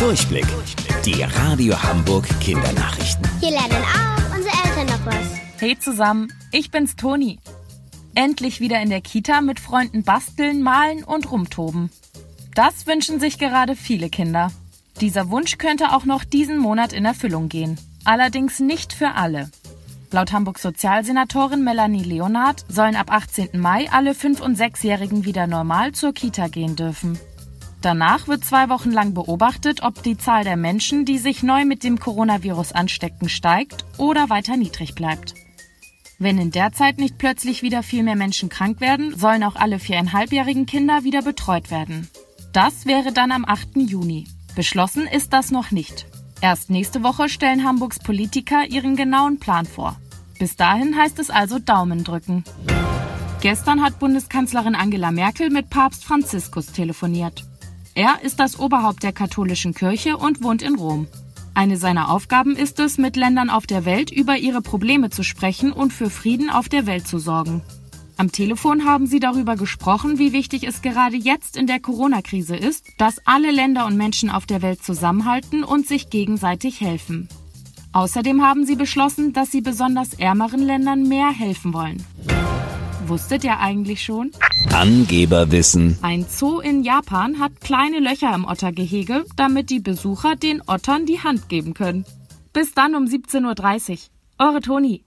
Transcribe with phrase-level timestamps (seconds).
[0.00, 0.46] Durchblick.
[1.04, 3.28] Die Radio Hamburg Kindernachrichten.
[3.38, 5.38] Hier lernen auch unsere Eltern noch was.
[5.58, 7.38] Hey zusammen, ich bin's Toni.
[8.14, 11.90] Endlich wieder in der Kita mit Freunden basteln, malen und rumtoben.
[12.54, 14.50] Das wünschen sich gerade viele Kinder.
[15.02, 17.78] Dieser Wunsch könnte auch noch diesen Monat in Erfüllung gehen.
[18.06, 19.50] Allerdings nicht für alle.
[20.12, 23.60] Laut Hamburgs Sozialsenatorin Melanie Leonard sollen ab 18.
[23.60, 27.20] Mai alle 5- und 6-Jährigen wieder normal zur Kita gehen dürfen.
[27.82, 31.82] Danach wird zwei Wochen lang beobachtet, ob die Zahl der Menschen, die sich neu mit
[31.82, 35.34] dem Coronavirus anstecken, steigt oder weiter niedrig bleibt.
[36.18, 39.78] Wenn in der Zeit nicht plötzlich wieder viel mehr Menschen krank werden, sollen auch alle
[39.78, 42.10] viereinhalbjährigen Kinder wieder betreut werden.
[42.52, 43.76] Das wäre dann am 8.
[43.76, 44.26] Juni.
[44.54, 46.06] Beschlossen ist das noch nicht.
[46.42, 49.96] Erst nächste Woche stellen Hamburgs Politiker ihren genauen Plan vor.
[50.38, 52.44] Bis dahin heißt es also Daumen drücken.
[53.40, 57.44] Gestern hat Bundeskanzlerin Angela Merkel mit Papst Franziskus telefoniert.
[58.00, 61.06] Er ist das Oberhaupt der katholischen Kirche und wohnt in Rom.
[61.52, 65.70] Eine seiner Aufgaben ist es, mit Ländern auf der Welt über ihre Probleme zu sprechen
[65.70, 67.60] und für Frieden auf der Welt zu sorgen.
[68.16, 72.86] Am Telefon haben sie darüber gesprochen, wie wichtig es gerade jetzt in der Corona-Krise ist,
[72.96, 77.28] dass alle Länder und Menschen auf der Welt zusammenhalten und sich gegenseitig helfen.
[77.92, 82.02] Außerdem haben sie beschlossen, dass sie besonders ärmeren Ländern mehr helfen wollen.
[83.06, 84.30] Wusstet ihr eigentlich schon?
[84.68, 85.98] Angeberwissen.
[86.02, 91.20] Ein Zoo in Japan hat kleine Löcher im Ottergehege, damit die Besucher den Ottern die
[91.20, 92.04] Hand geben können.
[92.52, 93.98] Bis dann um 17.30 Uhr.
[94.38, 95.04] Eure Toni.